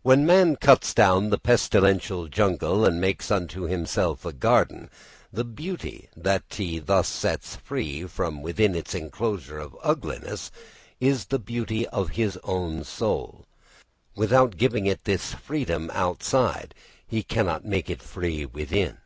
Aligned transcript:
When 0.00 0.24
man 0.24 0.56
cuts 0.56 0.94
down 0.94 1.28
the 1.28 1.36
pestilential 1.36 2.26
jungle 2.26 2.86
and 2.86 2.98
makes 2.98 3.30
unto 3.30 3.64
himself 3.64 4.24
a 4.24 4.32
garden, 4.32 4.88
the 5.30 5.44
beauty 5.44 6.08
that 6.16 6.44
he 6.48 6.78
thus 6.78 7.06
sets 7.06 7.54
free 7.56 8.06
from 8.06 8.40
within 8.40 8.74
its 8.74 8.94
enclosure 8.94 9.58
of 9.58 9.76
ugliness 9.82 10.50
is 11.00 11.26
the 11.26 11.38
beauty 11.38 11.86
of 11.88 12.12
his 12.12 12.38
own 12.44 12.82
soul: 12.82 13.44
without 14.16 14.56
giving 14.56 14.86
it 14.86 15.04
this 15.04 15.34
freedom 15.34 15.90
outside, 15.92 16.74
he 17.06 17.22
cannot 17.22 17.62
make 17.62 17.90
it 17.90 18.00
free 18.00 18.46
within. 18.46 18.96